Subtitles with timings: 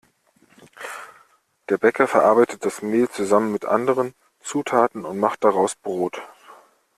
[1.69, 6.19] Der Bäcker verarbeitet das Mehl zusammen mit anderen Zutaten und macht daraus Brot.